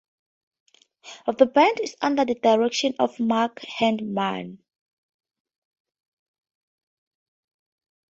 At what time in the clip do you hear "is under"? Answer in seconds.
1.79-2.25